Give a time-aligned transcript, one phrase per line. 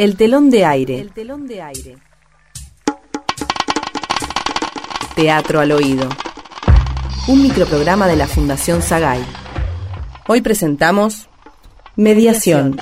[0.00, 0.98] El telón de aire.
[0.98, 1.98] El telón de aire.
[5.14, 6.08] Teatro al oído.
[7.28, 9.22] Un microprograma de la Fundación Sagay.
[10.26, 11.28] Hoy presentamos
[11.96, 12.80] Mediación.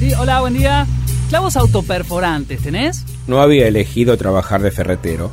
[0.00, 0.86] Sí, hola, buen día.
[1.30, 3.06] Clavos autoperforantes, ¿tenés?
[3.26, 5.30] No había elegido trabajar de ferretero.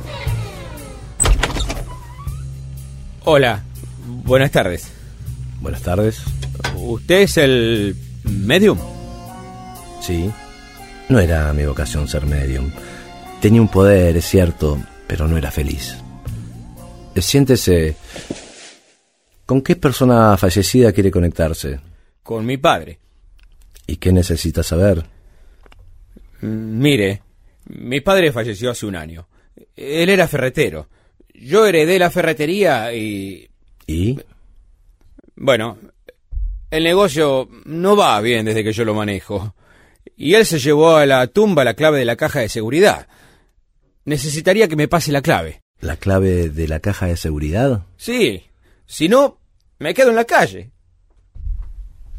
[3.22, 3.64] Hola,
[4.24, 5.01] buenas tardes.
[5.62, 6.20] Buenas tardes.
[6.76, 8.78] ¿Usted es el medium?
[10.00, 10.28] Sí.
[11.08, 12.72] No era mi vocación ser medium.
[13.40, 15.96] Tenía un poder, es cierto, pero no era feliz.
[17.14, 17.94] Siéntese.
[19.46, 21.78] ¿Con qué persona fallecida quiere conectarse?
[22.24, 22.98] Con mi padre.
[23.86, 25.04] ¿Y qué necesita saber?
[26.40, 27.22] Mm, Mire,
[27.66, 29.28] mi padre falleció hace un año.
[29.76, 30.88] Él era ferretero.
[31.34, 33.48] Yo heredé la ferretería y...
[33.86, 34.18] ¿Y?
[35.42, 35.76] Bueno,
[36.70, 39.56] el negocio no va bien desde que yo lo manejo.
[40.16, 43.08] Y él se llevó a la tumba la clave de la caja de seguridad.
[44.04, 45.60] Necesitaría que me pase la clave.
[45.80, 47.84] ¿La clave de la caja de seguridad?
[47.96, 48.44] Sí.
[48.86, 49.40] Si no,
[49.80, 50.70] me quedo en la calle.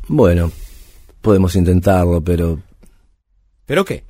[0.09, 0.51] Bueno,
[1.21, 2.59] podemos intentarlo, pero
[3.65, 4.03] ¿Pero qué?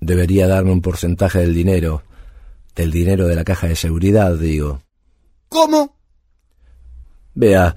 [0.00, 2.04] debería darme un porcentaje del dinero.
[2.74, 4.80] Del dinero de la caja de seguridad, digo.
[5.50, 5.94] ¿Cómo?
[7.34, 7.76] Vea,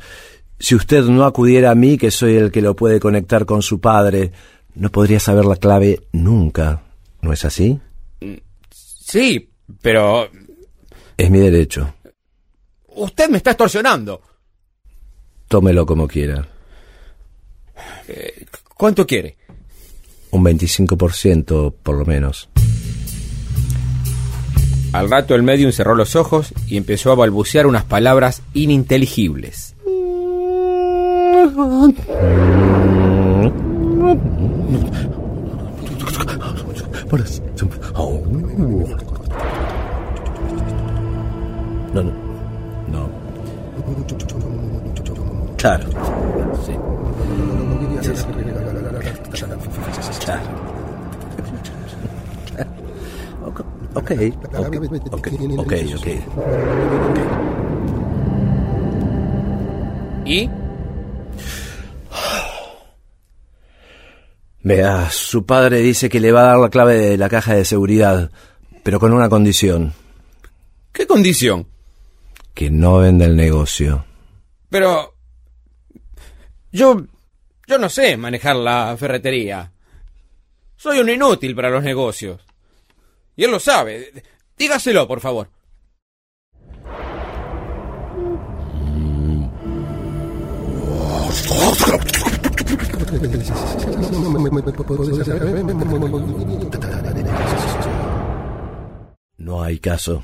[0.59, 3.79] si usted no acudiera a mí, que soy el que lo puede conectar con su
[3.79, 4.31] padre,
[4.75, 6.83] no podría saber la clave nunca.
[7.21, 7.79] ¿No es así?
[8.69, 9.49] Sí,
[9.81, 10.29] pero...
[11.17, 11.93] Es mi derecho.
[12.87, 14.21] Usted me está extorsionando.
[15.47, 16.47] Tómelo como quiera.
[18.75, 19.37] ¿Cuánto quiere?
[20.31, 22.49] Un 25% por lo menos.
[24.91, 29.75] Al rato el medium cerró los ojos y empezó a balbucear unas palabras ininteligibles.
[41.93, 42.11] No, no.
[42.91, 43.09] No.
[45.57, 45.85] Claro.
[46.65, 46.73] Sí.
[50.25, 50.43] Claro.
[53.45, 53.59] Ok,
[53.95, 54.11] ok,
[55.13, 55.27] ok,
[55.57, 56.07] ok, ok.
[60.25, 60.49] ¿Y?
[64.61, 67.63] Vea, su padre dice que le va a dar la clave de la caja de
[67.65, 68.29] seguridad,
[68.83, 69.93] pero con una condición,
[70.91, 71.67] ¿Qué condición?
[72.53, 74.05] que no venda el negocio.
[74.69, 75.15] Pero...
[76.71, 77.01] Yo...
[77.67, 79.71] Yo no sé manejar la ferretería.
[80.75, 82.41] Soy un inútil para los negocios.
[83.35, 84.11] Y él lo sabe.
[84.57, 85.49] Dígaselo, por favor.
[99.37, 100.23] No hay caso.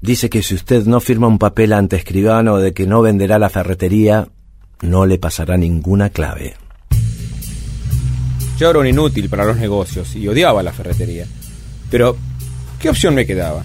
[0.00, 3.48] Dice que si usted no firma un papel ante escribano de que no venderá la
[3.48, 4.28] ferretería,
[4.80, 6.56] no le pasará ninguna clave.
[8.58, 11.26] Yo era un inútil para los negocios y odiaba la ferretería.
[11.90, 12.16] Pero,
[12.80, 13.64] ¿qué opción me quedaba?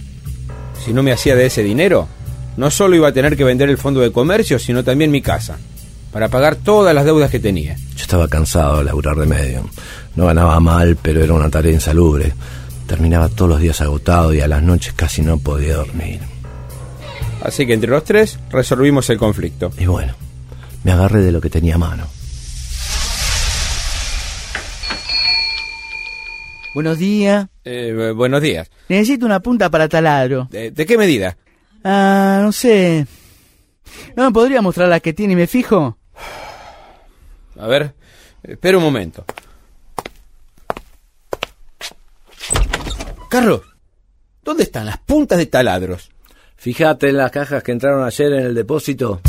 [0.83, 2.07] Si no me hacía de ese dinero,
[2.55, 5.57] no solo iba a tener que vender el fondo de comercio, sino también mi casa,
[6.17, 7.75] para pagar todas las deudas que tenía.
[7.95, 9.69] Yo estaba cansado de laburar de medio.
[10.15, 12.33] No ganaba mal, pero era una tarea insalubre.
[12.87, 16.19] Terminaba todos los días agotado y a las noches casi no podía dormir.
[17.43, 19.71] Así que entre los tres resolvimos el conflicto.
[19.77, 20.15] Y bueno,
[20.83, 22.07] me agarré de lo que tenía a mano.
[26.73, 27.45] Buenos días.
[27.63, 28.71] Eh, bu- buenos días.
[28.89, 30.47] Necesito una punta para taladro.
[30.49, 31.37] ¿De, de qué medida?
[31.83, 33.05] Ah, no sé.
[34.15, 35.95] ¿No me podría mostrar la que tiene y me fijo?
[37.59, 37.93] A ver,
[38.43, 39.25] espera un momento.
[43.29, 43.61] Carlos,
[44.43, 46.09] ¿dónde están las puntas de taladros?
[46.55, 49.21] Fíjate en las cajas que entraron ayer en el depósito.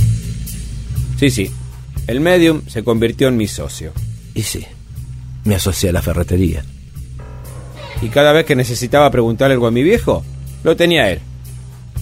[1.18, 1.50] Sí, sí.
[2.06, 3.92] El medium se convirtió en mi socio.
[4.34, 4.66] Y sí,
[5.44, 6.64] me asocié a la ferretería.
[8.00, 10.24] Y cada vez que necesitaba preguntarle algo a mi viejo,
[10.62, 11.20] lo tenía él.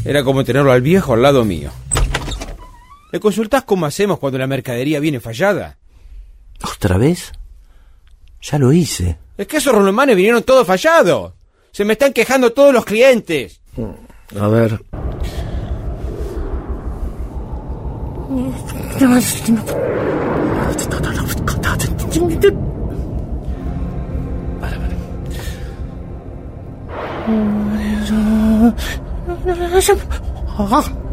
[0.04, 1.70] Era como tenerlo al viejo al lado mío.
[3.10, 5.78] ¿Le consultás cómo hacemos cuando la mercadería viene fallada?
[6.62, 7.32] ¿Otra vez?
[8.40, 9.18] Ya lo hice.
[9.36, 11.32] Es que esos rolomanes vinieron todos fallados.
[11.72, 13.60] Se me están quejando todos los clientes.
[14.40, 14.80] A ver.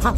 [0.00, 0.14] para.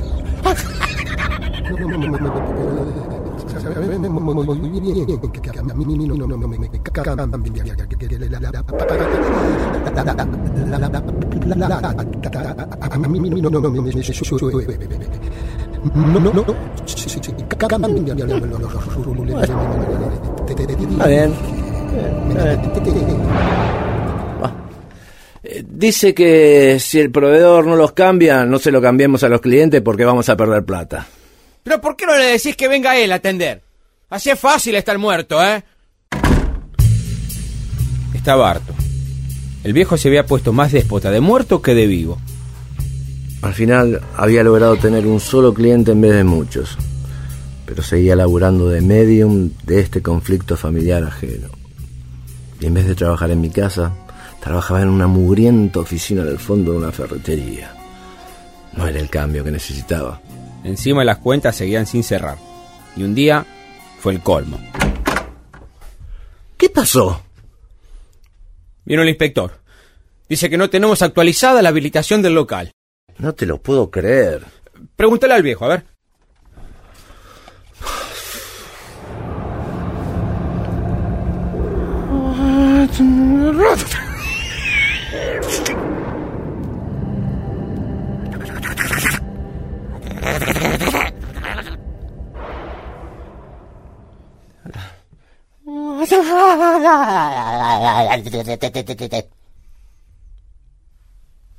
[25.43, 29.41] Eh, Dice que si el proveedor no los cambia, no se lo cambiemos a los
[29.41, 31.07] clientes porque vamos a perder plata.
[31.67, 33.61] Pero ¿por qué no le decís que venga él a atender?
[34.09, 35.65] Así es fácil estar muerto, ¿eh?
[38.15, 38.73] Estaba harto.
[39.65, 42.19] El viejo se había puesto más déspota de muerto que de vivo.
[43.43, 46.79] Al final había logrado tener un solo cliente en vez de muchos,
[47.65, 51.49] pero seguía laburando de medium de este conflicto familiar ajeno.
[52.61, 53.93] Y en vez de trabajar en mi casa,
[54.39, 57.75] trabajaba en una mugrienta oficina del fondo de una ferretería.
[58.77, 60.21] No era el cambio que necesitaba.
[60.67, 62.39] Encima las cuentas seguían sin cerrar.
[62.97, 63.47] Y un día
[64.01, 64.59] fue el colmo.
[66.57, 67.23] ¿Qué pasó?
[68.85, 69.61] Vino el inspector.
[70.29, 72.73] Dice que no tenemos actualizada la habilitación del local.
[73.19, 74.45] No te lo puedo creer.
[74.97, 75.85] Pregúntale al viejo, a ver.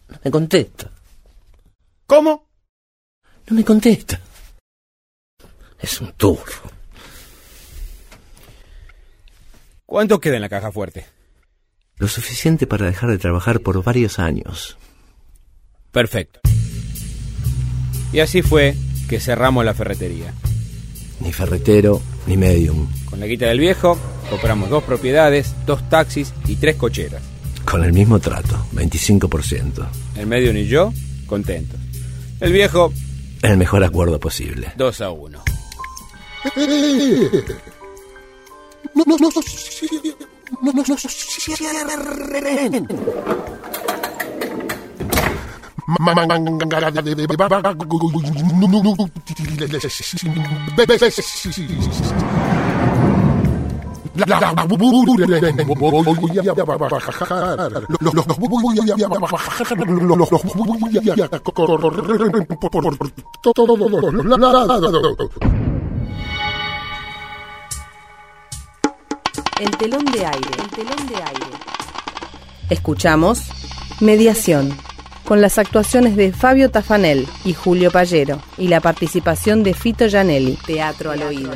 [0.07, 0.91] No me contesta.
[2.05, 2.47] ¿Cómo?
[3.47, 4.19] No me contesta.
[5.79, 6.71] Es un turro.
[9.85, 11.05] ¿Cuánto queda en la caja fuerte?
[11.97, 14.77] Lo suficiente para dejar de trabajar por varios años.
[15.91, 16.41] Perfecto.
[18.13, 18.75] Y así fue
[19.09, 20.33] que cerramos la ferretería.
[21.19, 22.87] Ni ferretero, ni medium.
[23.09, 23.97] Con la guita del viejo,
[24.29, 27.21] compramos dos propiedades, dos taxis y tres cocheras.
[27.65, 29.87] Con el mismo trato, 25%.
[30.15, 30.93] El medio ni yo,
[31.25, 31.79] contentos.
[32.39, 32.93] El viejo,
[33.41, 34.71] El mejor acuerdo posible.
[34.77, 35.43] 2 a 1.
[38.95, 39.29] No, no, no,
[40.61, 42.87] no, no, no, cierren.
[54.15, 54.57] La voy
[56.55, 57.71] a bajar.
[57.87, 59.77] Los voy a bajar.
[59.87, 63.11] Los voy a correr por
[63.41, 65.29] todos los lados.
[69.59, 70.51] El telón de aire.
[70.59, 71.47] El telón de aire.
[72.69, 73.43] Escuchamos
[73.99, 74.77] Mediación,
[75.27, 80.57] con las actuaciones de Fabio Tafanel y Julio Pallero, y la participación de Fito Gianelli,
[80.65, 81.51] Teatro al Oído.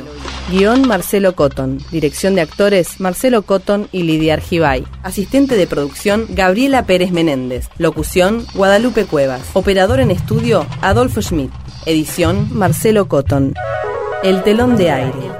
[0.50, 4.84] Guión Marcelo Cotton, dirección de actores Marcelo Cotton y Lidia Argibay.
[5.02, 7.68] Asistente de producción Gabriela Pérez Menéndez.
[7.78, 9.40] Locución Guadalupe Cuevas.
[9.54, 11.50] Operador en estudio Adolfo Schmidt.
[11.86, 13.54] Edición Marcelo Cotton.
[14.22, 15.30] El telón de aire.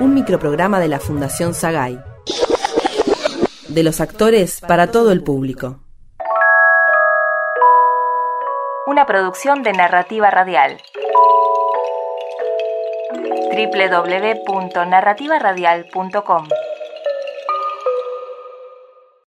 [0.00, 1.98] Un microprograma de la Fundación Sagay.
[3.68, 5.80] De los actores para todo el público.
[8.90, 10.76] Una producción de narrativa radial.
[13.54, 16.48] www.narrativaradial.com